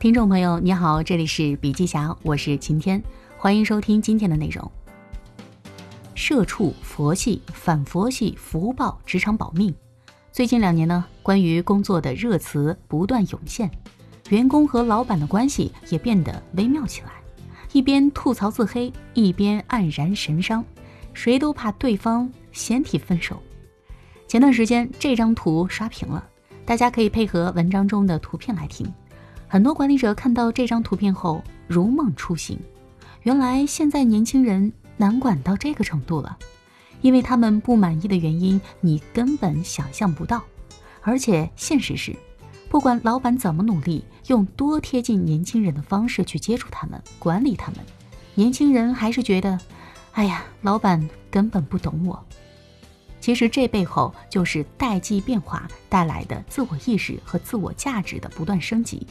[0.00, 3.02] 听众朋友，你好，这里是笔记侠，我是晴天，
[3.36, 4.72] 欢迎收听今天的内容。
[6.14, 9.74] 社畜、佛系、反佛系、福报、职场保命。
[10.32, 13.70] 最近两年呢，关于工作的热词不断涌现，
[14.30, 17.10] 员工和老板的关系也变得微妙起来，
[17.72, 20.64] 一边吐槽自黑，一边黯然神伤，
[21.12, 23.38] 谁都怕对方先提分手。
[24.26, 26.26] 前段时间这张图刷屏了，
[26.64, 28.90] 大家可以配合文章中的图片来听。
[29.52, 32.56] 很多管理者看到这张图片后如梦初醒，
[33.24, 36.38] 原来现在年轻人难管到这个程度了，
[37.00, 40.40] 因为他们不满意的原因你根本想象不到，
[41.02, 42.14] 而且现实是，
[42.68, 47.80] 不管老板怎么努力，用多贴近年轻人的方式去接触他们、管理他们，
[48.36, 49.58] 年轻人还是觉得，
[50.12, 52.24] 哎呀，老板根本不懂我。
[53.18, 59.04] 其实这背后就是代际变化带来的自我意识和自我价值的不断升级。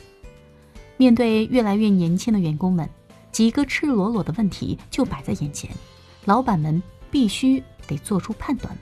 [0.99, 2.87] 面对越来越年轻的员工们，
[3.31, 5.71] 几个赤裸裸的问题就摆在眼前，
[6.25, 8.69] 老板们必须得做出判断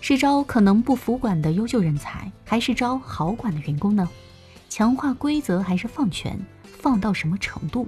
[0.00, 4.08] 是招可能不服管的优秀人才，还是招好管的员工呢？
[4.68, 6.36] 强化规则还是放权？
[6.64, 7.86] 放到什么程度？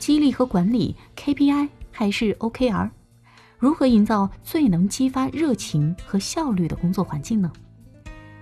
[0.00, 2.90] 激励和管理 KPI 还是 OKR？
[3.60, 7.52] 如何营造最能激发热情和效率的工作环境呢？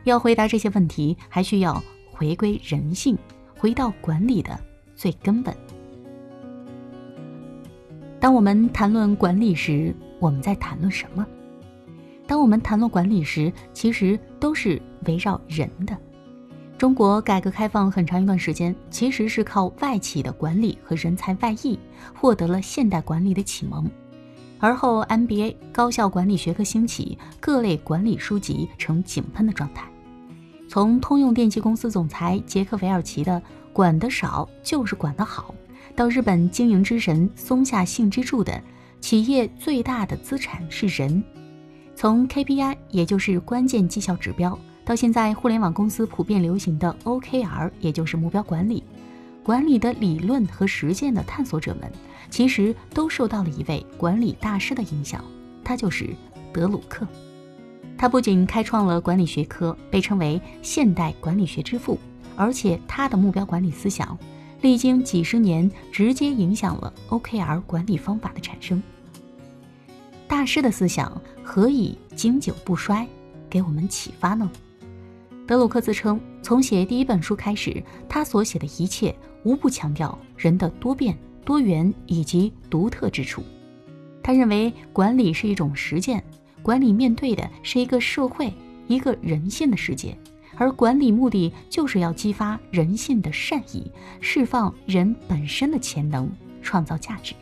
[0.04, 3.18] 要回答这些问题，还需要回归人性。
[3.58, 4.58] 回到管理的
[4.94, 5.54] 最根本。
[8.20, 11.26] 当我们谈论管理时，我们在谈论什么？
[12.26, 15.96] 当我们谈论管理时，其实都是围绕人的。
[16.76, 21.78] 中国改革开放很长一段时间，其实是靠外企的管理和人才外溢，
[22.14, 23.90] 获得了现代管理的启蒙。
[24.60, 29.88] 而后，MBA 高校管理学科兴起，各类管理书籍呈井喷的状态。
[30.68, 35.54] 从通用电气公司总裁杰克韦尔奇的“管得少就是管得好”，
[35.96, 38.62] 到日本经营之神松下幸之助的
[39.00, 41.24] “企业最大的资产是人”，
[41.96, 48.84] 从 KPI 也就是关键绩效指标，到现在互联网公司普遍流行的 OKR 也就是目标管理，
[49.42, 51.90] 管理的理论和实践的探索者们，
[52.28, 55.24] 其实都受到了一位管理大师的影响，
[55.64, 56.10] 他就是
[56.52, 57.06] 德鲁克。
[57.98, 61.98] 他不仅开创了管理学科，被称为现代管理学之父，
[62.36, 64.16] 而且他的目标管理思想，
[64.62, 68.80] 历经几十年，直接影响了 OKR 管理方法的产生。
[70.28, 73.04] 大师的思想何以经久不衰，
[73.50, 74.48] 给我们启发呢？
[75.44, 83.42] 德鲁克自称，从写第一本书开始，他所写的一切无不强调人的多变、多元以及独特之处。
[84.22, 86.22] 他认为管理是一种实践。
[86.62, 88.52] 管理面对的是一个社会、
[88.86, 90.16] 一个人性的世界，
[90.56, 96.30] 而管理目的就是要激发人性的善意，释放人本身的潜能，
[96.62, 97.34] 创造价值。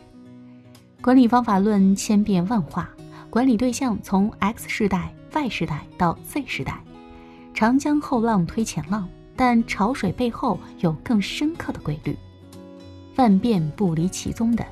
[1.01, 2.89] 管理方法论千变万化，
[3.29, 6.81] 管理对象从 X 世代、Y 世代到 Z 世代。
[7.53, 12.15] 长江后浪推前浪，但潮水背后有更深刻的规律。
[13.15, 14.63] 万变不离其宗的，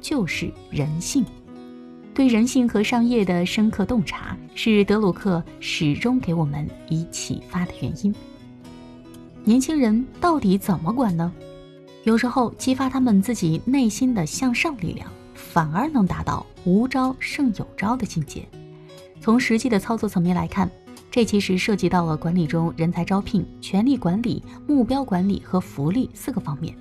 [0.00, 1.24] 就是人性。
[2.18, 8.12] 对人性和商业的深刻洞察，是德鲁克始终给我们以启发的原因。
[9.44, 11.32] 年轻人到底怎么管呢？
[12.02, 18.44] 有时候激发他们自己内心的向上力量，反而能达到无招胜有招的境界。
[19.20, 20.68] 从实际的操作层面来看，
[21.12, 26.74] 这其实涉及到了管理中人才招聘、权力管理、目标管理和福利四个方面。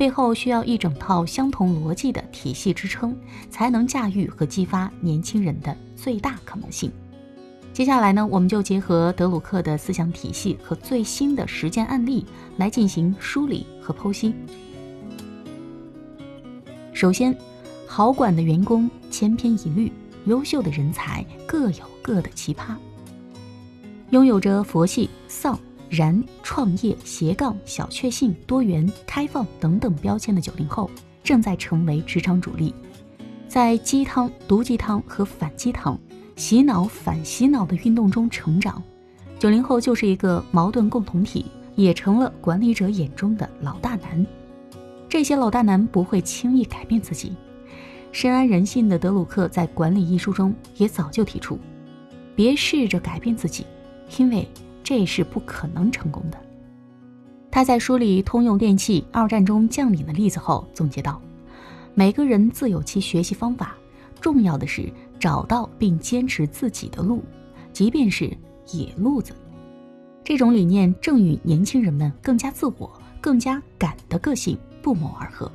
[0.00, 3.14] 背后需要一整套相同逻辑的体系支撑，
[3.50, 6.90] 才能驾驭和激发年轻人的最大可能性。
[7.74, 12.24] 接下来呢，我们就结合德鲁克的思想体系和最新的实践案例
[12.56, 14.34] 来进行梳理和剖析。
[16.94, 17.36] 首先，
[17.86, 19.92] 好管的员工千篇一律，
[20.24, 22.74] 优秀的人才各有各的奇葩，
[24.08, 25.60] 拥有着佛系、丧。
[25.90, 30.88] 然创业、斜杠、小确幸、多元、开放等等标签的九零后，
[31.24, 32.72] 正在成为职场主力，
[33.48, 35.98] 在鸡汤、毒鸡汤和反鸡汤、
[36.36, 38.80] 洗脑反洗脑的运动中成长。
[39.36, 44.24] 九零后就是一个矛盾共同体，也成了管理者眼中的老大难。
[45.08, 47.34] 这些老大难不会轻易改变自己。
[48.12, 51.58] 深谙人性的德鲁克在《管理》一书中也早就提出，
[52.36, 53.66] 别试着改变自己，
[54.18, 54.48] 因为。
[54.90, 56.38] 这是不可能成功的。
[57.48, 61.22] 他在梳理通用电气二战中将领的例子后，总结道
[61.94, 63.76] ：“每个人自有其学习方法，
[64.20, 67.22] 重要的是找到并坚持自己的路，
[67.72, 68.36] 即便是
[68.72, 69.32] 野路子。”
[70.26, 72.90] 这种理念正与年轻人们更加自我、
[73.20, 75.48] 更加敢的个性不谋而合。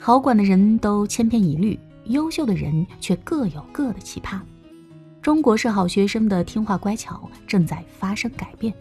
[0.00, 4.40] 好管的人都千篇一律，优秀的人却各有各的奇葩。
[5.22, 8.74] 中国式好学生的听话乖巧正在发生改变，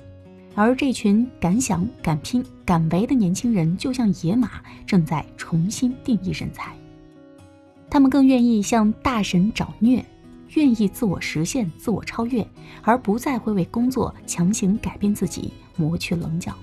[0.56, 4.50] 而这群敢想敢拼敢为的年轻人，就像野马，
[4.88, 6.76] 正在重新定义人才。
[7.92, 10.04] 他们更愿意向大神找虐，
[10.56, 12.44] 愿意自我实现、自我超越，
[12.82, 16.56] 而不再会为工作强行改变自己、磨去棱角。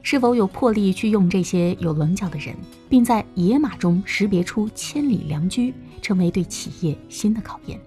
[0.00, 2.56] 是否有魄力去用这些有棱角的人，
[2.88, 7.78] 并在野马中识别出千里良驹，成为对企业新的考验。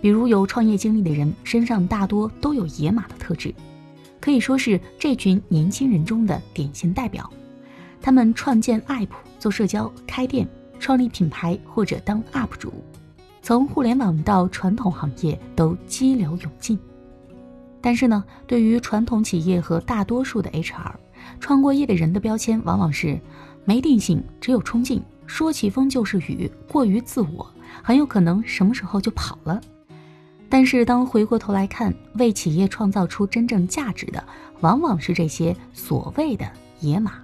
[0.00, 3.54] 比如有创业经历的人身上大多都有野马的特质，
[4.20, 7.28] 可以说是这群年轻人中的典型代表。
[8.00, 9.08] 他们创建 App、
[9.40, 10.48] 做社交、开店、
[10.78, 12.72] 创立品牌或者当 UP 主，
[13.42, 16.78] 从互联网到传统行业都激流勇进。
[17.80, 20.92] 但是呢，对于传统企业和大多数的 HR，
[21.40, 23.18] 创过业的人的标签往往是
[23.64, 27.48] 没定性，只有冲劲，说起风就是雨，过于自我，
[27.82, 29.60] 很有可能什么时候就跑了。
[30.48, 34.24] 但是，当回过头来看，为企业创造出真正价值的，
[34.60, 36.50] 往往是这些所谓的
[36.80, 37.14] 野马。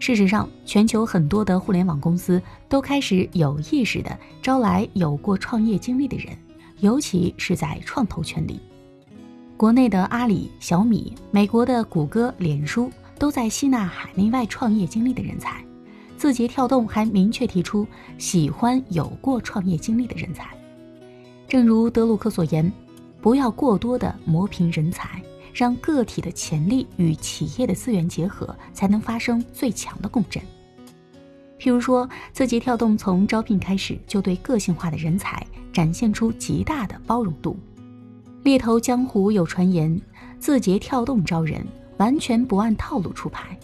[0.00, 6.36] 事实上，全球很多的互联网公司都开始有意识地招来有过创业经历的人，
[6.80, 8.60] 尤其是在创投圈里。
[9.56, 15.64] 国内的阿里、小米，美国的谷歌、脸书，都在吸纳海内外创业经历的人才。
[16.18, 17.86] 字节跳动还明确提出，
[18.18, 20.48] 喜欢有过创业经历的人才。
[21.46, 22.72] 正如德鲁克所言，
[23.20, 30.42] 不要过多的磨平人才，让个体的潜力与企业的资源结合，才能发生最强的共振。
[31.58, 37.56] 譬如说，字节跳动从招聘开始就对个性化的人才展现出极大的包容度。
[38.42, 39.98] 猎头江湖有传言，
[40.38, 41.64] 字节跳动招人
[41.96, 43.56] 完全不按套路出牌。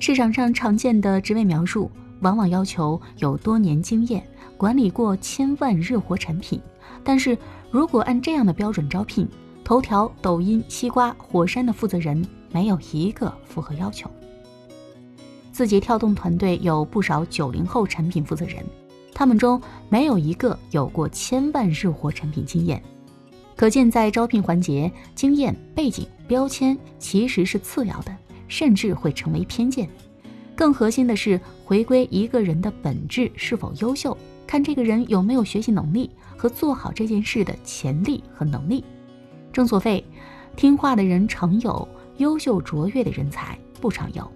[0.00, 1.90] 市场上常见的职位描述，
[2.20, 4.22] 往往要求有多年经验，
[4.58, 6.60] 管理过千万日活产品。
[7.02, 7.38] 但是
[7.70, 9.26] 如果按这样的标准招聘，
[9.64, 12.22] 头条、抖音、西瓜、火山的负责人
[12.52, 14.10] 没有一个符合要求。
[15.52, 18.64] 字节跳动团队有不少九零后产品负责人，
[19.14, 22.82] 他们中没有一个有过千万日活产品经验。
[23.56, 28.16] 可见，在招聘环节，经验、背景、标签其实是次要的，
[28.46, 29.88] 甚至会成为偏见。
[30.54, 34.16] 更核心的是，回归一个人的本质是否优秀。
[34.48, 38.82] 看这个人有没有学习能力和做好这件事的潜力和能力。
[39.52, 40.02] 正所谓，
[40.56, 41.86] 听话的人常有，
[42.16, 44.26] 优秀卓越的人才不常有。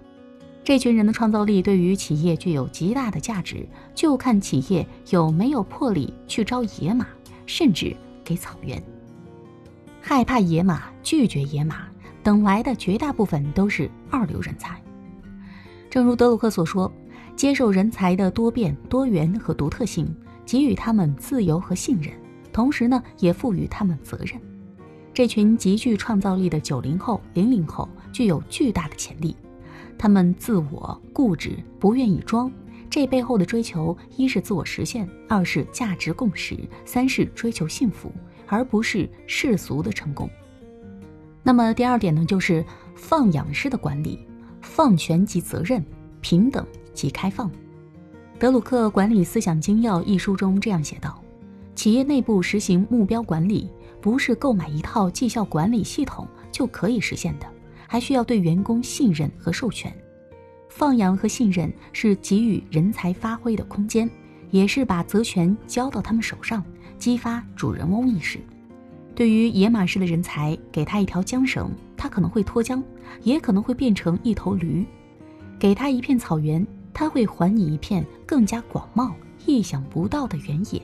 [0.63, 7.07] 这群人的创造力对于企业具有极大的价值，就看企业有没有魄力去招野马，
[7.47, 8.81] 甚至给草原。
[9.99, 11.87] 害怕野马，拒绝野马，
[12.21, 14.79] 等来的绝大部分都是二流人才。
[15.89, 16.91] 正如德鲁克所说。
[17.35, 20.13] 接受人才的多变、多元和独特性，
[20.45, 22.13] 给予他们自由和信任，
[22.51, 24.39] 同时呢，也赋予他们责任。
[25.13, 29.35] 这群极具创造力的九零后、零零后具有巨大的潜力。
[29.97, 32.51] 他们自我、固执，不愿意装。
[32.89, 38.11] 这背后的追求，一是自我实现，二是价值共识，三是追求幸福，
[38.47, 40.29] 而不是世俗的成功。
[41.41, 42.63] 那么第二点呢，就是
[42.95, 44.19] 放养式的管理，
[44.61, 45.83] 放权及责任，
[46.21, 46.65] 平等。
[46.93, 47.49] 及开放，
[48.39, 51.21] 《德鲁克管理思想精要》一书中这样写道：
[51.75, 53.69] 企业内部实行目标管理，
[53.99, 57.47] 不是购买一套绩效管理系统就可以实现的，
[57.87, 59.93] 还需要对员工信任和授权。
[60.69, 64.09] 放养和信任是给予人才发挥的空间，
[64.49, 66.63] 也是把责权交到他们手上，
[66.97, 68.39] 激发主人翁意识。
[69.15, 72.81] 对于野马式的人才，给他一条缰绳，他可能会脱缰，
[73.21, 74.83] 也可能会变成一头驴；
[75.59, 76.65] 给他一片草原。
[76.93, 79.11] 他会还你一片更加广袤、
[79.45, 80.81] 意想不到的原野。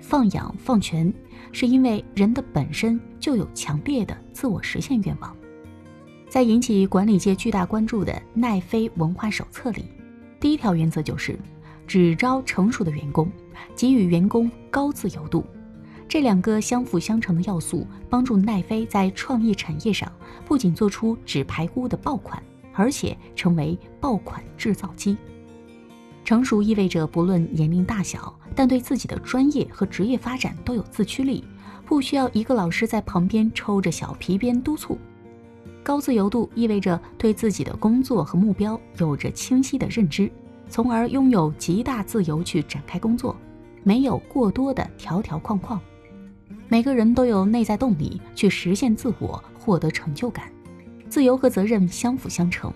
[0.00, 1.12] 放养放权，
[1.52, 5.36] 是因为人的本身就有强烈的自我实现愿望。
[6.28, 9.84] 在引起管理界巨大关注的奈飞文化手册里，
[10.40, 11.38] 第一条原则就是
[11.86, 13.30] 只招成熟的员工，
[13.74, 15.44] 给予员工高自由度。
[16.08, 20.10] 这两个相辅相成的要素，帮助奈飞在创意产业上
[20.44, 22.40] 不仅做出纸牌屋的爆款。
[22.76, 25.16] 而且成为爆款制造机。
[26.24, 31.42] 成熟意味着不论年龄大小，但对自己的专业和职业发展都有自驱力，
[31.84, 34.98] 不需要一个老师在旁边抽着小皮鞭督促。
[35.82, 40.28] 高自由度意味着对自己的工作和目标有着清晰的认知，
[40.68, 43.36] 从而拥有极大自由去展开工作，
[43.84, 45.80] 没有过多的条条框框。
[46.66, 50.50] 每个人都有内在动力去实现自我，获得成就感。
[51.08, 52.72] 自由和责任相辅相成，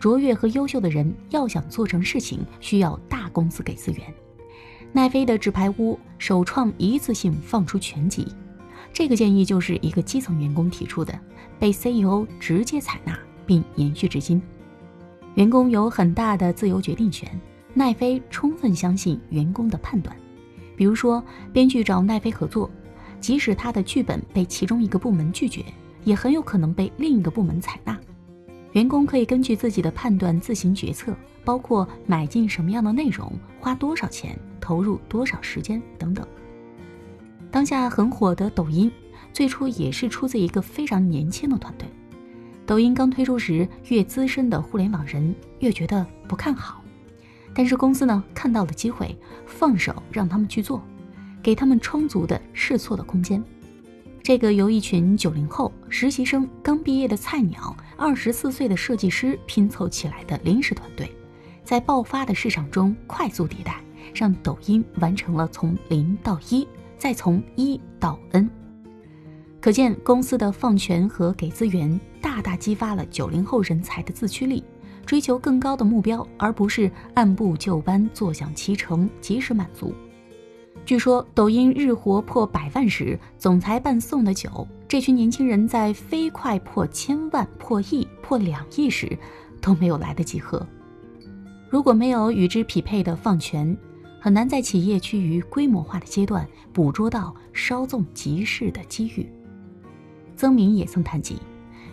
[0.00, 4.00] 卓越和优秀的人要想做成事情，需要大公司给资源。
[4.92, 8.28] 奈飞的纸牌屋首创一次性放出全集，
[8.92, 11.18] 这个建议就是一个基层员工提出的，
[11.58, 14.40] 被 CEO 直接采纳并延续至今。
[15.34, 17.28] 员工有很大的自由决定权，
[17.74, 20.16] 奈飞充分相信员工的判断。
[20.76, 22.70] 比如说，编剧找奈飞合作，
[23.20, 25.64] 即使他的剧本被其中一个部门拒绝，
[26.04, 27.98] 也很有可能被另一个部门采纳。
[28.72, 36.26] 员工可以根据自己的判断自行决策，包括买进什么样的内容、花多少钱、投入多少时间等等。
[37.50, 38.90] 当下很火的抖音，
[39.32, 41.88] 最初也是出自一个非常年轻的团队。
[42.66, 46.82] 抖音刚推出时，越资深的互联网人越觉得不看好，
[47.54, 50.82] 但是公司呢看到了机会，放手让他们去做，
[51.40, 53.40] 给他们充足的试错的空间。
[54.24, 61.14] 这个由一群九零后实习生、刚毕业的菜鸟、二十四岁的设计师拼凑起来的临时团队，
[61.62, 63.78] 在爆发的市场中快速迭代，
[64.14, 66.66] 让抖音完成了从零到一，
[66.96, 68.48] 再从一到 N。
[69.60, 74.64] 可见公司的放权和给资源，大大激发了九零后人才的自驱力，
[75.04, 79.94] 追求更高的目标，而不是按部就班、坐享其成、及时满足。
[80.86, 89.18] 据说抖音日活破百万时，总裁办送的酒，这群年轻人在飞快破千万、破亿、破两亿时，
[89.62, 90.64] 都没有来得及喝。
[91.70, 93.74] 如果没有与之匹配的放权，
[94.20, 99.26] 很难在企业趋于规模化的阶段捕捉到稍纵即逝的机遇。
[100.36, 101.38] 曾明也曾谈及，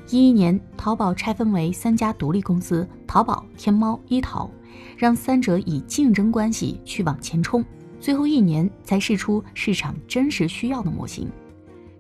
[0.10, 4.51] 一一年淘宝拆分为三家独立公司：淘宝、天猫、一淘，
[4.98, 7.63] 让三者以竞争关系去往前冲。
[8.01, 11.29] 最后一年才试出市场真实需要的模型，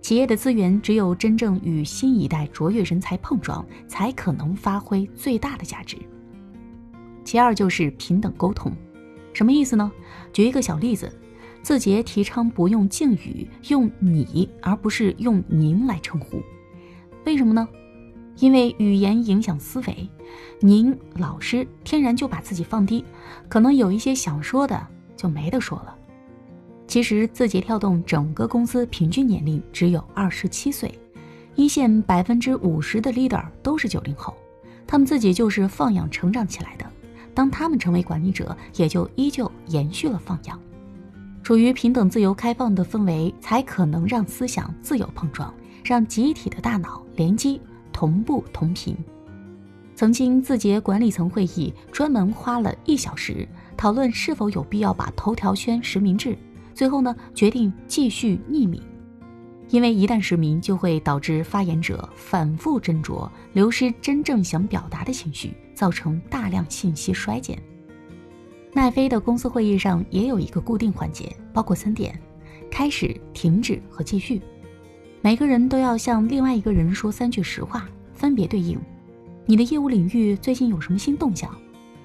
[0.01, 5.95] 企业的资源只有真正与新一代卓越人才碰撞，才可能发挥最大的价值。
[7.23, 8.73] 其二就是平等沟通，
[9.31, 9.91] 什么意思呢？
[10.33, 11.13] 举一个小例子，
[11.61, 16.41] 字节提倡不用敬语，用你而不是用您来称呼，
[17.27, 17.67] 为什么呢？
[18.39, 20.09] 因为语言影响思维，
[20.61, 23.05] 您老师天然就把自己放低，
[23.47, 24.87] 可能有一些想说的。
[25.21, 25.95] 就没得说了。
[26.87, 30.97] 其实，字节跳动整个公司平均年龄只有二十七岁，
[31.53, 34.33] 一线百分之五十的 leader 都是九零后，
[34.87, 36.85] 他们自己就是放养成长起来的。
[37.35, 40.59] 当他们成为管理者，也就依旧延续了放养。
[41.43, 47.61] 处于平等、自由、开放的氛围，才可能让思想自由碰撞，让集体的大脑联机
[47.93, 48.97] 同步同频。
[50.01, 53.47] 曾经，字节管理层会议专门花了一小时。
[53.77, 56.35] 讨论是否有必要把头条圈实名制，
[56.73, 58.81] 最后呢决定继续匿名，
[59.69, 67.61] 因为一旦实名就会导致发言者反复斟酌，流失真正想表达的情绪，造成大量信息衰减。
[68.73, 72.19] 奈飞的公司会议上也有一个固定环节，包括三点：
[72.71, 74.41] 开始、停止和继续。
[75.21, 78.79] 每个人都要向另外一个人说三句实话，分别对应：
[79.45, 81.49] 你的业务领域最近有什么新动向？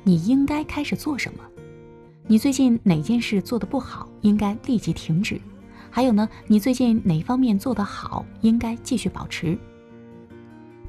[0.03, 1.41] 你应该开始做什么？
[2.27, 5.41] 你最近哪件事做得不好，应该立即停止？
[5.91, 9.57] 还有呢，你最近哪方面做得好，应该继续保持？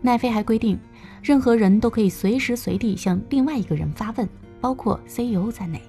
[0.01, 0.79] 奈飞还规定，
[1.21, 4.27] 任何人都可以随时随地向另外一个人发问，
[4.61, 5.81] 包括 CEO 在内，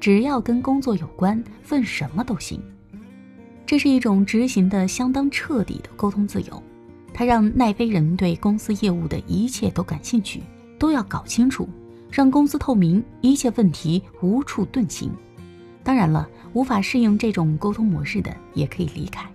[0.00, 2.60] 只要跟工作有关，问什么都行。
[3.66, 6.62] 这是一种执行的相当彻底的沟通自由，
[7.12, 10.42] 他让奈飞人对公司业务的一切都感兴趣，
[10.78, 11.68] 都要搞清楚。
[12.10, 15.12] 让公司透明，一切问题无处遁形。
[15.84, 19.30] 当然了，无法适应这种沟通模式的也可以离开。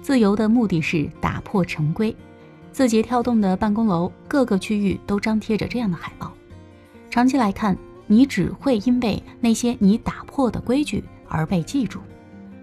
[0.00, 2.14] 自由的目的是打破成规。
[2.72, 6.32] 字节跳动的办公楼各个区域都张贴着这样的海报。
[7.10, 7.76] 长期来看，
[8.06, 12.00] 你只会因为那些你打破的规矩而被记住。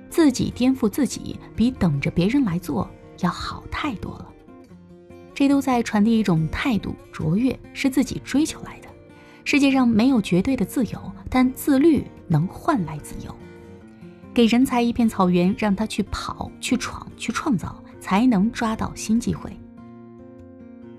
[0.09, 4.27] 自己颠覆自己，比等着别人来做要好太多了。
[5.33, 8.87] 这都在传递一种态度：卓越是自己追求来的。
[9.43, 13.33] 世界上没有绝对的自由，但自律能换来自由。
[14.33, 19.51] 给人才一片草原，让他去跑、去闯、去创造，才能抓到新机会。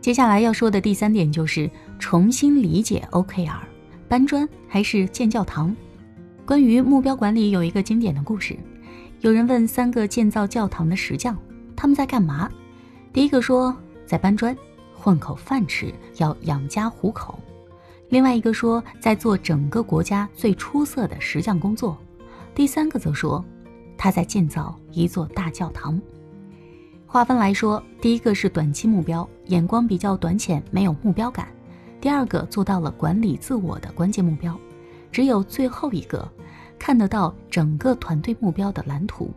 [0.01, 3.61] 接下来要说的第三点就是重新理解 OKR，
[4.09, 5.75] 搬砖还是建教堂？
[6.47, 8.57] 关于目标管理有一个经典的故事：
[9.21, 11.37] 有人问三个建造教堂的石匠，
[11.79, 12.51] 他们在干嘛？
[13.13, 13.73] 第一个说
[14.05, 14.55] 在搬砖，
[14.93, 17.39] 混口饭吃，要养家糊口。
[18.09, 21.97] 另外一个说，在做整个国家最出色的石匠工作；
[22.53, 23.45] 第三个则说，
[23.97, 26.01] 他在建造一座大教堂。
[27.07, 31.47] 划分来说，第一个是短期目标，眼光比较短浅，没有目标感；
[32.01, 34.59] 第二个做到了管理自我的关键目标，
[35.13, 36.29] 只有最后一个
[36.77, 39.33] 看得到整个团队目标的蓝图。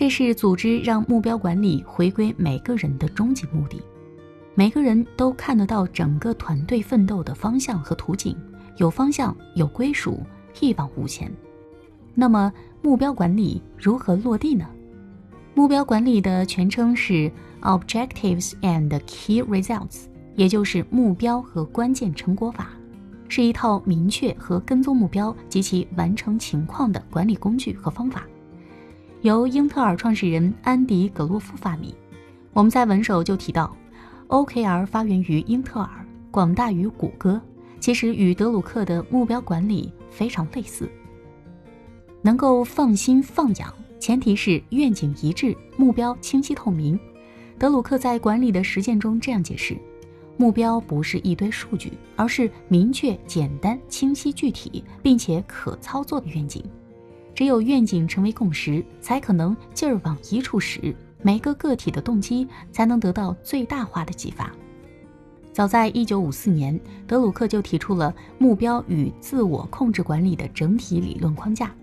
[0.00, 3.78] 这是组织让目标管理回归每个人的终极目的。
[4.54, 8.34] 每个人都看得到整个团队奋斗的方向和图景，
[8.78, 10.22] 有方向，有归属，
[10.58, 11.30] 一往无前。
[12.14, 14.66] 那么，目标管理如何落地呢？
[15.52, 17.30] 目标管理的全称是
[17.60, 20.04] Objectives and Key Results，
[20.34, 22.70] 也就是目标和关键成果法，
[23.28, 28.26] 是一套明确和跟踪目标及其完成情况的管理工具和方法，
[29.22, 31.94] 由英特尔创始人安迪·格洛夫发明。
[32.54, 33.74] 我们在文首就提到。
[34.28, 37.40] OKR 发源于英特尔，广大于谷歌，
[37.80, 40.88] 其实与德鲁克的目标管理非常类似。
[42.22, 46.98] 能够放心放养，前提是愿景一致，目标清晰透明。
[47.58, 49.76] 德鲁克在管理的实践中这样解释：
[50.36, 56.62] 目标不是一堆数据，而是明确、简单、清晰、具体，并且可操作的愿景。
[57.40, 60.94] 只有愿景成为共识，才可能劲儿往一处使。
[61.22, 64.52] 每个个体的动机才能得到最大化的激发。
[65.50, 71.74] 早在一九五四年，德鲁克就提出了目标与自我控制管理的整体理论框架。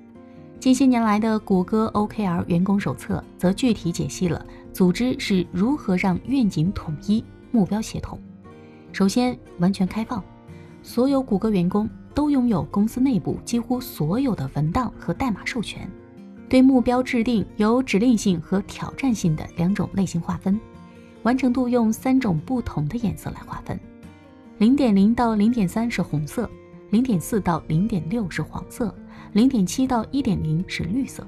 [0.60, 8.20] 近些年来的谷歌 OKR 员工手册则具体解析了组织是如何让愿景统一、目标协同。
[8.92, 10.24] 首先，完全开放，
[10.84, 15.88] 所有谷歌员工都拥有公司内部几乎所有的文档和代码授权。
[16.50, 20.60] 对目标制定有指令性和挑战性的两种类型划分，
[21.22, 23.80] 完成度用三种不同的颜色来划分，
[24.58, 26.50] 零点零到零点三是红色，
[26.90, 28.92] 零点四到零点六是黄色，
[29.34, 31.24] 零点七到一点零是绿色。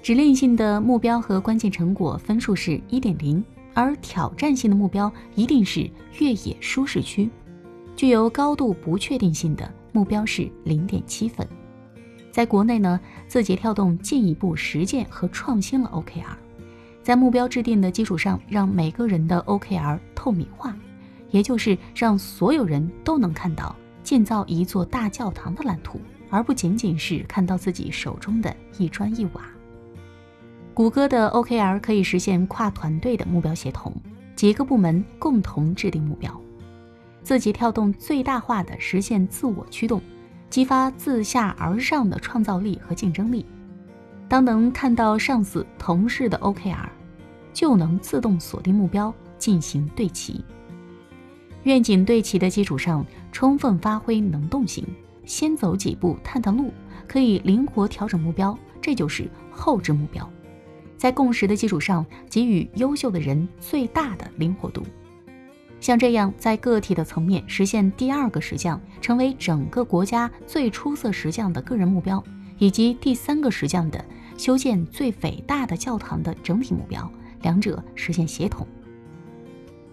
[0.00, 3.44] 指令性的目标和关键成果分数是一点零，
[3.74, 7.28] 而挑战性的目标一定是越野舒适区，
[7.98, 11.44] 具有高度不确定性的目标是零点七分。
[12.30, 16.36] 在国内呢，字节跳动进一步实践和创新了 OKR，
[17.02, 20.76] 在目标制定的基础上，让每个人的 OKR 透明化，
[21.30, 29.42] 也就是让所有人都能看到建造一座大教堂的蓝图，而不仅仅是看到自己手中的一砖一瓦。
[30.72, 33.92] 谷歌的 OKR 可以实现跨团队的目标协同，
[34.36, 36.40] 几个部门共同制定目标。
[37.22, 40.00] 字节跳动最大化的实现自我驱动。
[40.50, 43.44] 激发自下而上的创造力和竞争力。
[44.28, 46.88] 当能看到上司、同事的 OKR，
[47.52, 50.42] 就能自动锁定目标，进行对齐。
[51.64, 54.86] 愿景对齐的基础上，充分发挥能动性，
[55.26, 56.72] 先走几步探探路，
[57.06, 60.26] 可以灵活调整目标，这就是后置目标。
[60.96, 64.82] 在共识的基础上，给予优秀的人最大的灵活度。
[65.80, 72.22] 像这样，在个体的层面实现第二个实项，成为整个国家最出色实项的个人目标，
[72.58, 74.04] 以及第三个实项的
[74.36, 77.10] 修建最伟大的教堂的整体目标，
[77.42, 78.66] 两者实现协同。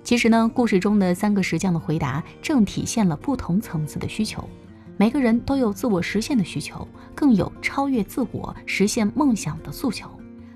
[0.04, 4.48] 其实呢，故事中的三个实项的回答，正体现了不同层次的需求。
[4.98, 10.10] 每个人都有自我实现的需求，更有超越自我、实现梦想的诉求。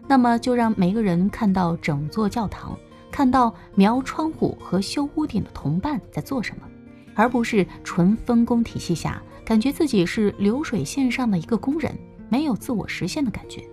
[0.07, 2.77] 那么，就让每个人看到整座教堂。
[3.11, 6.63] 看到描窗户和修屋顶的同伴在做什么，
[7.15, 11.93] 而不是纯分工体系下感觉自己是流水线上的一个工人，
[12.29, 13.63] 没有自我实现的感觉。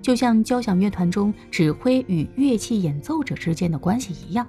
[0.00, 4.46] 就像交响乐团中指挥与乐器演奏者之间的关系一样，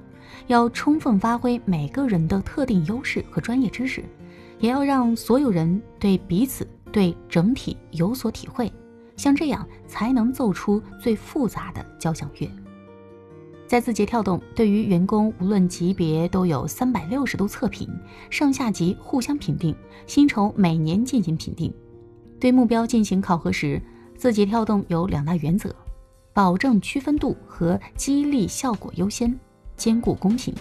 [0.47, 4.03] 要充分发挥每个人的特定优势和专业知识，
[4.59, 8.71] 也要让所有人对彼此、对整体有所体会。
[9.15, 12.49] 像这样，才能奏出最复杂的交响乐。
[13.73, 17.89] 在字节跳动，对于员工无论级别都有三百六十度测评，
[18.29, 21.73] 上下级互相评定，薪酬每年进行评定。
[22.39, 23.81] 对目标进行考核时，
[24.15, 25.75] 字节跳动有两大原则：
[26.33, 29.35] 保证区分度和激励效果优先，
[29.75, 30.53] 兼顾公平。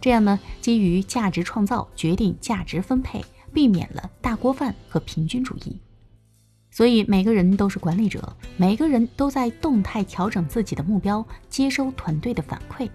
[0.00, 5.78] 这样呢，基于价值创造决定价值分配，避免了大锅饭和平均主义。
[6.70, 12.88] 所以每个人都是管理者，每个人都在动态调整自己的目标，接收团队的反馈。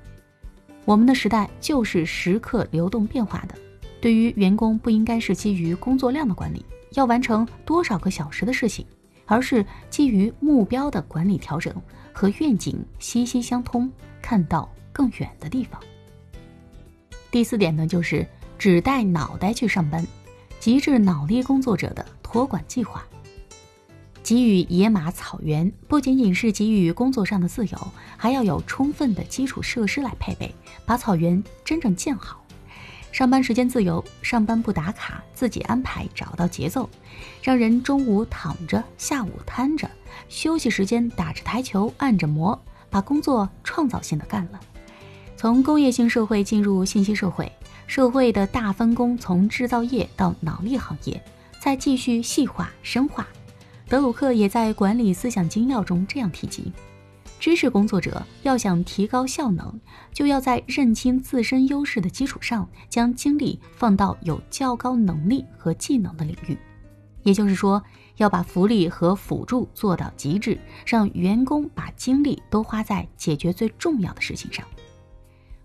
[0.86, 3.56] 我们的时代就是时刻流动变化的。
[4.00, 8.86] 对于员工，不应该是基于工作量的管理，要完成多少个小时的事情，
[9.26, 11.74] 而是基于目标的管理调整
[12.12, 13.90] 和愿景息息相通，
[14.22, 15.82] 看到更远的地方。
[17.32, 18.28] 第四点呢，就是
[18.60, 20.06] 只带脑袋去上班，
[20.60, 23.06] 极致脑力工作者的托管计划。
[24.24, 30.56] 给予野马草原，不仅仅是给予工作上的自由，还要有充分的基础设施来配备，
[30.86, 32.42] 把草原真正建好。
[33.12, 36.90] 上班时间自由，上班不打卡，自己安排，找到节奏，
[37.44, 39.88] 让人中午躺着，下午瘫着，
[40.30, 42.60] 休息时间打着台球，按着摩，
[42.90, 44.60] 把工作创造性的干了。
[45.36, 47.52] 从工业性社会进入信息社会，
[47.86, 51.22] 社会的大分工从制造业到脑力行业，
[51.62, 53.28] 再继续细化深化。
[53.88, 56.72] 德鲁克也在《管理思想精要》中这样提及。
[57.40, 59.80] 知识工作者要想提高效能，
[60.14, 66.58] 就要在认清自身优势的基础上，将精力放到有较高能力和技能的领域。
[67.22, 67.84] 也就是说，
[68.18, 74.66] 要把福利和辅助做到极致，让员工把精力都花在解决最重要的事情上。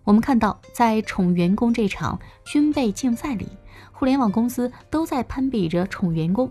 [0.03, 3.47] 我们看到，在宠员工这场军备竞赛里，
[3.93, 6.51] 互联网公司都在攀比着宠员工，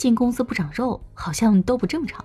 [0.00, 2.24] 进公司不长肉，好像都不正常。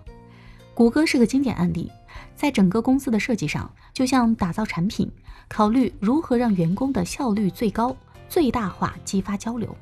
[0.74, 1.92] 谷歌是个经典案例。
[2.34, 5.12] 在整个公司的设计上，就像打造产品，
[5.50, 7.94] 考虑如何让员工的效率最高，
[8.30, 9.76] 最大化激发交流。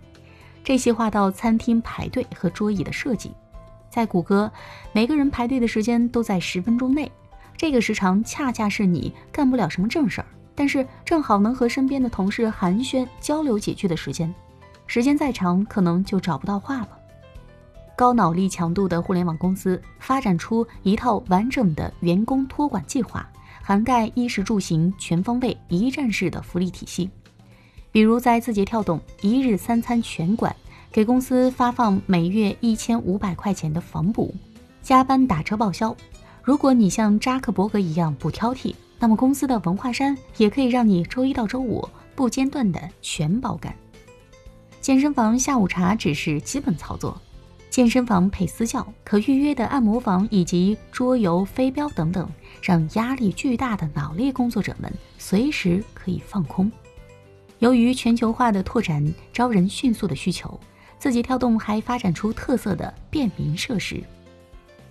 [0.63, 3.32] 这细化到餐厅排队和桌椅的设计，
[3.91, 4.51] 在谷歌，
[4.91, 7.12] 每个人排队的时间都在十分钟内。
[7.56, 14.34] 这个时长恰恰是你干不了什么正事儿，但是正好能和身边的同事寒暄交流几句的时间。
[14.88, 16.89] 时间再长，可能就找不到话了。
[17.95, 23.29] 高脑力强度的互联网公司发展出一套完整的员工托管计划，
[23.62, 27.10] 涵盖衣食住行全方位一站式的福利体系。
[27.91, 30.56] 比如在字节跳动，一日三餐全管，
[30.91, 34.34] 给公司发放每月一千五百块钱的房补，
[34.82, 35.95] 加班打车报销。
[36.41, 43.73] 如果你像扎克伯格一样不挑剔，那么公司的文化衫也可以让你周一到周五不间断的全包干。
[44.82, 47.21] 健身房下午茶只是基本操作。
[47.73, 52.29] 健身房配私教、可预约的按摩房以及桌游、飞镖等等，
[52.62, 56.71] 让压力巨大的脑力工作者们随时可以放空。
[57.57, 60.59] 由于全球化的拓展，招人迅速的需求，
[60.99, 64.03] 字节跳动还发展出特色的便民设施，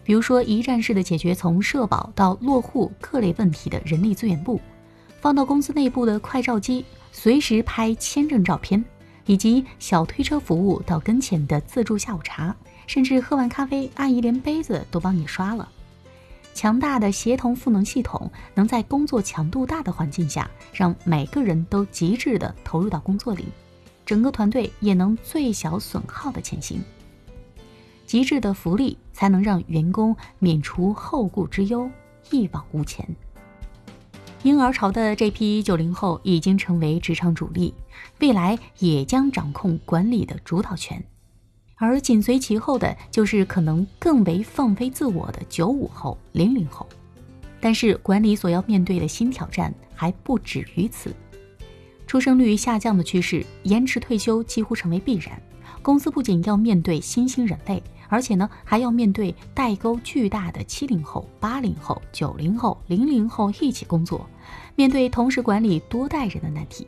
[0.03, 4.61] 比如说一站式的解决从社保到落户各类问题的人力资源部，
[5.21, 8.85] 放到公司内部的快照机，随时拍签证照片，
[9.27, 12.53] 以及小推车服务到跟前的自助下午茶。
[12.87, 15.69] 甚至喝完咖啡，阿姨连杯子都帮你刷了。
[16.55, 23.47] 强大的协同赋能系统，能在工作强度大的环境下，让每个人都极致的投入到工作里，
[24.05, 26.83] 整个团队也能最小损耗的前行。
[28.05, 31.91] 极致的福利，才能让员工免除后顾之忧，
[32.31, 33.09] 一往无前。
[34.43, 37.73] 婴儿潮的这批九零后已经成为职场主力，
[38.19, 41.03] 未来也将掌控管理的主导权。
[41.85, 46.87] 而紧随其后的就是可能更为放飞自我的九五后、零零后，
[47.61, 51.13] 但是管理所要面对的新挑战还不止于此。
[52.07, 55.43] 出生率下降的趋势，延迟退休几乎成为必然。
[55.83, 64.25] 公司不仅要面对新兴人类，而且呢还要面对代沟巨大的七零后、八零后、九零后、零零后一起工作，
[64.77, 66.87] 面对同时管理多代人的难题。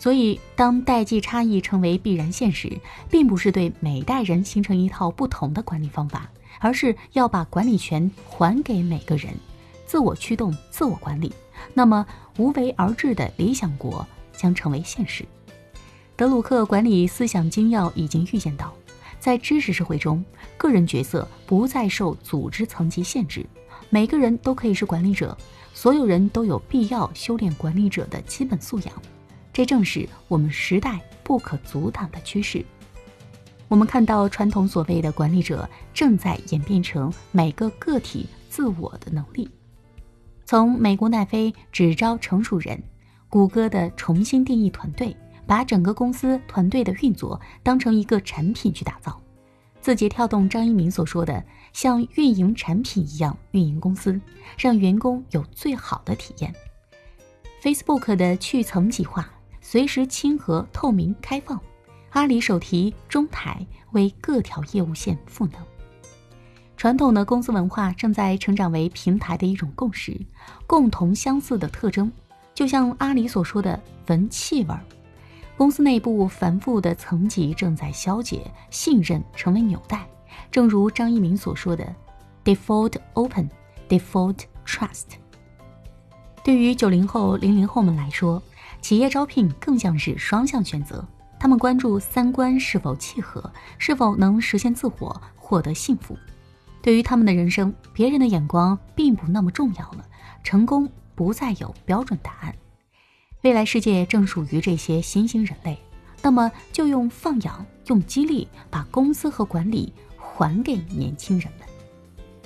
[0.00, 6.26] 所以，当代际差异成为必然现实，并不是对每代人形成一套不同的管理方法，
[6.58, 9.34] 而是要把管理权还给每个人，
[9.84, 11.30] 自我驱动、自我管理。
[11.74, 12.06] 那么，
[12.38, 15.22] 无为而治的理想国将成为现实。
[16.16, 18.72] 德鲁克管理思想精要已经预见到，
[19.18, 20.24] 在知识社会中，
[20.56, 23.44] 个人角色不再受组织层级限制，
[23.90, 25.36] 每个人都可以是管理者，
[25.74, 28.92] 所有人都有必要修炼管理者的基本素养。
[29.52, 32.64] 这正是我们时代不可阻挡的趋势。
[33.68, 39.48] 我们看到，传统所谓的管理者正在演变成每个个体自我的能力。
[40.44, 42.82] 从美国奈飞只招成熟人，
[43.28, 49.20] 谷歌的重新定义团队，把整个公司团队的运作当成一个产品去打造。
[49.80, 54.20] 字节跳动张一鸣所说的“像运营产品一样运营公司”，
[54.58, 56.52] 让员工有最好的体验。
[57.62, 59.30] Facebook 的去层级化。
[59.70, 61.56] 随时亲和、透明、开放。
[62.10, 65.64] 阿里手提中台为各条业务线赋能。
[66.76, 70.20] 传统的公司文化正在成长为平台的一种共识，
[70.66, 72.10] 共同相似的特征，
[72.52, 73.80] 就像阿里所说的
[74.10, 74.74] “闻气味”。
[75.56, 80.04] 公司内部繁复的层级正在消解，信任成为纽带。
[80.50, 81.94] 正如张一鸣所说的
[82.42, 83.48] ：“Default Open,
[83.88, 85.10] Default Trust。”
[86.42, 88.42] 对于九零后、零零后们来说。
[88.80, 91.06] 企业招聘更像是双向选择，
[91.38, 96.16] 他们关注三观是否契合，是否能实现自我，获得幸福。
[96.82, 100.04] 对于他们的人生，别人的眼光并不那么重要了，
[100.42, 102.54] 成功不再有标准答案。
[103.42, 105.78] 未来世界正属于这些新兴人类，
[106.22, 111.68] 那么就用放养、用激励，把公司和管理还给年轻人们。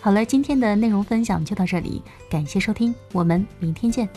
[0.01, 4.09] 好了，今天的内容分享就到这里，感谢收听，我们明天见。